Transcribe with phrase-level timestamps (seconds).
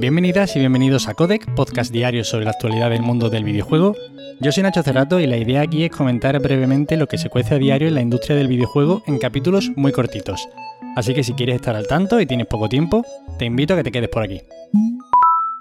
[0.00, 3.94] Bienvenidas y bienvenidos a Codec, podcast diario sobre la actualidad del mundo del videojuego.
[4.40, 7.56] Yo soy Nacho Cerrato y la idea aquí es comentar brevemente lo que se cuece
[7.56, 10.48] a diario en la industria del videojuego en capítulos muy cortitos.
[10.96, 13.04] Así que si quieres estar al tanto y tienes poco tiempo,
[13.38, 14.40] te invito a que te quedes por aquí.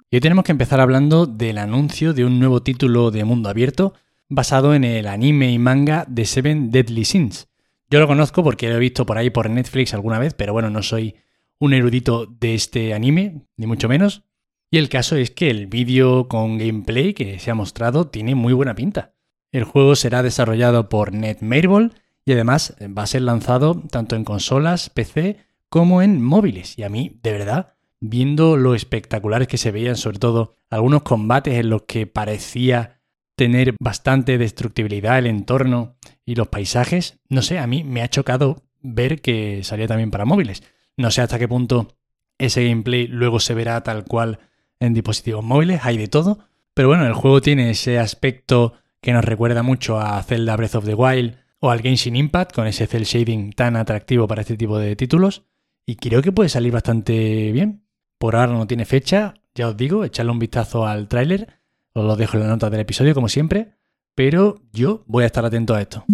[0.10, 3.94] Y hoy tenemos que empezar hablando del anuncio de un nuevo título de mundo abierto
[4.30, 7.50] basado en el anime y manga de Seven Deadly Sins.
[7.90, 10.70] Yo lo conozco porque lo he visto por ahí por Netflix alguna vez, pero bueno,
[10.70, 11.16] no soy
[11.60, 14.24] un erudito de este anime, ni mucho menos.
[14.72, 18.54] Y el caso es que el vídeo con gameplay que se ha mostrado tiene muy
[18.54, 19.14] buena pinta.
[19.52, 21.90] El juego será desarrollado por Netmarble
[22.24, 25.38] y además va a ser lanzado tanto en consolas, PC
[25.70, 26.78] como en móviles.
[26.78, 31.56] Y a mí, de verdad, viendo lo espectaculares que se veían, sobre todo algunos combates
[31.56, 33.02] en los que parecía
[33.36, 38.62] tener bastante destructibilidad el entorno y los paisajes, no sé, a mí me ha chocado
[38.82, 40.62] ver que salía también para móviles.
[40.96, 41.96] No sé hasta qué punto
[42.38, 44.40] ese gameplay luego se verá tal cual
[44.80, 46.40] en dispositivos móviles, hay de todo.
[46.74, 50.86] Pero bueno, el juego tiene ese aspecto que nos recuerda mucho a Zelda Breath of
[50.86, 54.78] the Wild o al Genshin Impact con ese cel shading tan atractivo para este tipo
[54.78, 55.44] de títulos.
[55.86, 57.84] Y creo que puede salir bastante bien.
[58.18, 61.60] Por ahora no tiene fecha, ya os digo, echarle un vistazo al tráiler.
[61.94, 63.74] Os lo dejo en la nota del episodio como siempre.
[64.16, 66.06] Pero yo voy a estar atento a esto.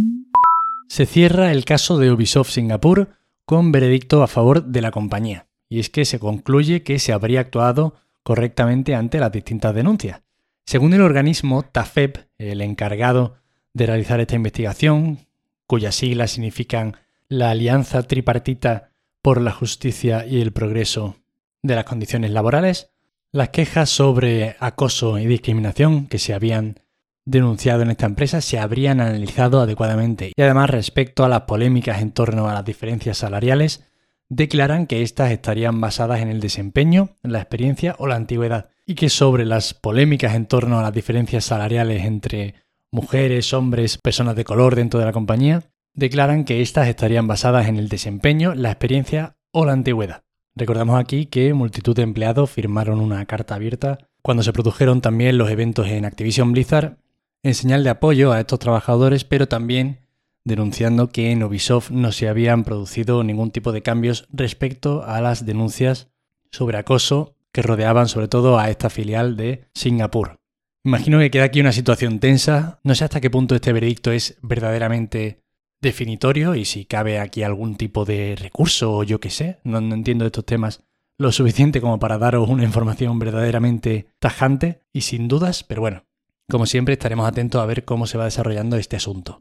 [0.88, 3.09] Se cierra el caso de Ubisoft Singapur
[3.45, 5.47] con veredicto a favor de la compañía.
[5.68, 7.95] Y es que se concluye que se habría actuado
[8.26, 10.23] correctamente ante las distintas denuncias.
[10.66, 13.36] Según el organismo TAFEP, el encargado
[13.73, 15.20] de realizar esta investigación,
[15.68, 16.98] cuyas siglas significan
[17.30, 18.90] la Alianza Tripartita
[19.22, 21.18] por la Justicia y el Progreso
[21.62, 22.90] de las Condiciones Laborales,
[23.31, 26.80] las quejas sobre acoso y discriminación que se habían
[27.26, 32.12] denunciado en esta empresa se habrían analizado adecuadamente y además respecto a las polémicas en
[32.12, 33.84] torno a las diferencias salariales,
[34.30, 39.09] declaran que éstas estarían basadas en el desempeño, la experiencia o la antigüedad, y que
[39.09, 42.56] sobre las polémicas en torno a las diferencias salariales entre
[42.92, 47.78] mujeres, hombres, personas de color dentro de la compañía, declaran que éstas estarían basadas en
[47.78, 50.24] el desempeño, la experiencia o la antigüedad.
[50.56, 55.50] Recordamos aquí que multitud de empleados firmaron una carta abierta cuando se produjeron también los
[55.50, 56.97] eventos en Activision Blizzard
[57.44, 60.05] en señal de apoyo a estos trabajadores, pero también
[60.45, 65.45] denunciando que en Ubisoft no se habían producido ningún tipo de cambios respecto a las
[65.45, 66.07] denuncias
[66.51, 70.39] sobre acoso que rodeaban sobre todo a esta filial de Singapur.
[70.83, 74.38] Imagino que queda aquí una situación tensa, no sé hasta qué punto este veredicto es
[74.44, 75.41] verdaderamente
[75.81, 80.25] definitorio y si cabe aquí algún tipo de recurso o yo qué sé, no, entiendo
[80.25, 80.83] estos temas
[81.17, 86.03] lo suficiente como para daros una información verdaderamente tajante y sin dudas, pero bueno,
[86.50, 89.39] como siempre estaremos atentos a ver cómo se va desarrollando este asunto.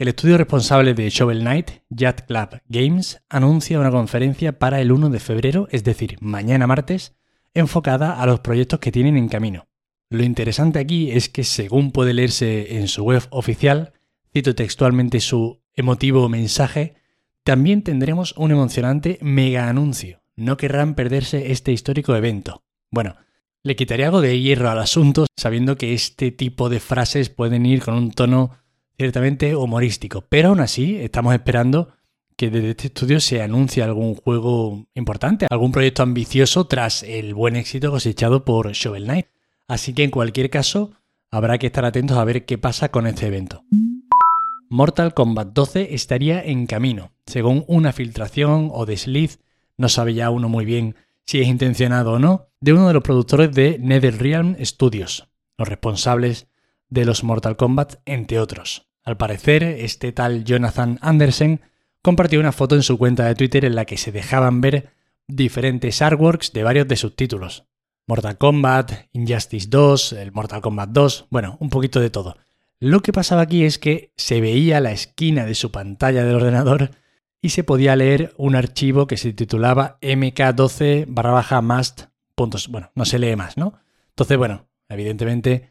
[0.00, 5.10] El estudio responsable de Shovel Knight, Yacht Club Games, anuncia una conferencia para el 1
[5.10, 7.18] de febrero, es decir, mañana martes,
[7.52, 9.68] enfocada a los proyectos que tienen en camino.
[10.08, 13.92] Lo interesante aquí es que, según puede leerse en su web oficial,
[14.32, 16.94] cito textualmente su emotivo mensaje,
[17.44, 20.22] también tendremos un emocionante mega anuncio.
[20.34, 22.64] No querrán perderse este histórico evento.
[22.90, 23.16] Bueno,
[23.62, 27.82] le quitaría algo de hierro al asunto, sabiendo que este tipo de frases pueden ir
[27.82, 28.59] con un tono
[29.00, 31.88] ciertamente humorístico, pero aún así estamos esperando
[32.36, 37.56] que desde este estudio se anuncie algún juego importante, algún proyecto ambicioso tras el buen
[37.56, 39.28] éxito cosechado por Shovel Knight.
[39.68, 40.90] Así que en cualquier caso,
[41.30, 43.64] habrá que estar atentos a ver qué pasa con este evento.
[44.68, 49.38] Mortal Kombat 12 estaría en camino, según una filtración o desliz,
[49.78, 50.94] no sabe ya uno muy bien
[51.24, 56.48] si es intencionado o no, de uno de los productores de NetherRealm Studios, los responsables
[56.90, 58.89] de los Mortal Kombat, entre otros.
[59.10, 61.60] Al parecer, este tal Jonathan Anderson
[62.00, 64.90] compartió una foto en su cuenta de Twitter en la que se dejaban ver
[65.26, 67.64] diferentes artworks de varios de sus títulos.
[68.06, 72.36] Mortal Kombat, Injustice 2, el Mortal Kombat 2, bueno, un poquito de todo.
[72.78, 76.92] Lo que pasaba aquí es que se veía la esquina de su pantalla del ordenador
[77.42, 81.44] y se podía leer un archivo que se titulaba mk12 barra.
[82.68, 83.74] Bueno, no se lee más, ¿no?
[84.10, 85.70] Entonces, bueno, evidentemente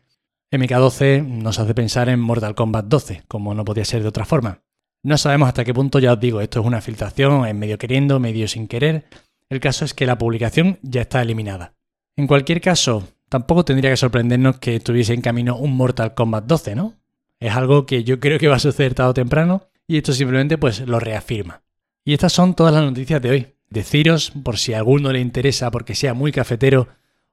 [0.51, 4.63] MK12 nos hace pensar en Mortal Kombat 12, como no podía ser de otra forma.
[5.03, 8.19] No sabemos hasta qué punto, ya os digo, esto es una filtración, es medio queriendo,
[8.19, 9.05] medio sin querer.
[9.49, 11.73] El caso es que la publicación ya está eliminada.
[12.15, 16.75] En cualquier caso, tampoco tendría que sorprendernos que estuviese en camino un Mortal Kombat 12,
[16.75, 16.95] ¿no?
[17.39, 20.57] Es algo que yo creo que va a suceder tarde o temprano y esto simplemente
[20.57, 21.61] pues lo reafirma.
[22.03, 23.47] Y estas son todas las noticias de hoy.
[23.69, 26.87] Deciros, por si a alguno le interesa porque sea muy cafetero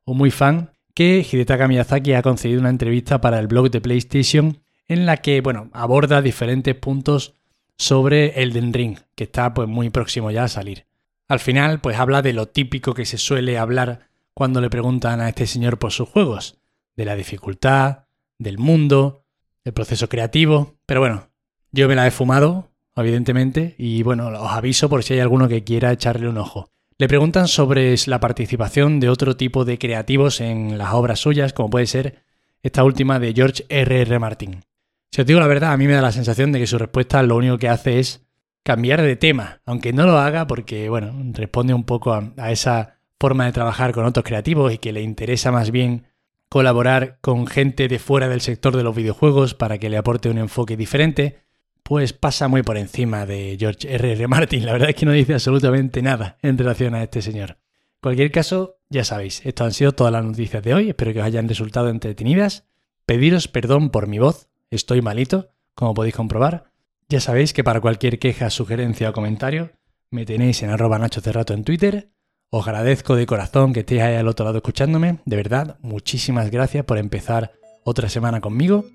[0.05, 4.63] o muy fan, que Hidetaka Miyazaki ha concedido una entrevista para el blog de PlayStation
[4.89, 7.35] en la que, bueno, aborda diferentes puntos
[7.77, 10.87] sobre Elden Ring, que está pues muy próximo ya a salir.
[11.29, 15.29] Al final, pues habla de lo típico que se suele hablar cuando le preguntan a
[15.29, 16.57] este señor por sus juegos,
[16.97, 18.07] de la dificultad,
[18.39, 19.27] del mundo,
[19.65, 21.29] del proceso creativo, pero bueno,
[21.73, 25.63] yo me la he fumado, evidentemente, y bueno, os aviso por si hay alguno que
[25.63, 26.71] quiera echarle un ojo.
[26.99, 31.69] Le preguntan sobre la participación de otro tipo de creativos en las obras suyas, como
[31.69, 32.23] puede ser
[32.63, 34.01] esta última de George R.R.
[34.01, 34.19] R.
[34.19, 34.63] Martin.
[35.11, 37.23] Si os digo la verdad, a mí me da la sensación de que su respuesta
[37.23, 38.27] lo único que hace es
[38.63, 43.45] cambiar de tema, aunque no lo haga porque, bueno, responde un poco a, esa forma
[43.45, 46.07] de trabajar con otros creativos y que le interesa más bien
[46.49, 50.39] colaborar con gente de fuera del sector de los videojuegos para que le aporte un
[50.39, 51.46] enfoque diferente,
[51.87, 54.15] pues pasa muy por encima de George R.R.
[54.15, 54.27] R.
[54.27, 54.67] Martin.
[54.67, 57.51] La verdad es que no dice absolutamente nada en relación a este señor.
[57.51, 60.89] En cualquier caso, ya sabéis, esto han sido todas las noticias de hoy.
[60.89, 62.65] Espero que os hayan resultado entretenidas.
[63.07, 66.73] Pediros perdón por mi voz, estoy malito, como podéis comprobar.
[67.09, 69.71] Ya sabéis que para cualquier queja, sugerencia o comentario
[70.11, 72.11] me tenéis en arroba Nacho Cerrato en Twitter.
[72.51, 75.21] Os agradezco de corazón que estéis ahí al otro lado escuchándome.
[75.25, 77.53] De verdad, muchísimas gracias por empezar
[77.85, 78.87] otra semana conmigo.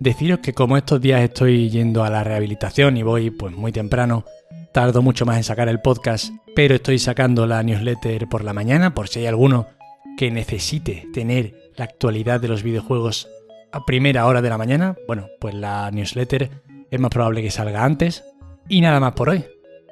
[0.00, 4.24] Deciros que como estos días estoy yendo a la rehabilitación y voy pues muy temprano,
[4.72, 8.94] tardo mucho más en sacar el podcast, pero estoy sacando la newsletter por la mañana
[8.94, 9.68] por si hay alguno
[10.16, 13.28] que necesite tener la actualidad de los videojuegos
[13.72, 14.96] a primera hora de la mañana.
[15.06, 16.50] Bueno, pues la newsletter
[16.90, 18.24] es más probable que salga antes.
[18.68, 19.44] Y nada más por hoy.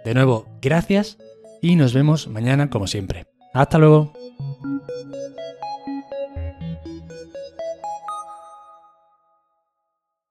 [0.05, 1.19] De nuevo, gracias
[1.63, 3.27] y nos vemos mañana como siempre.
[3.53, 4.13] Hasta luego.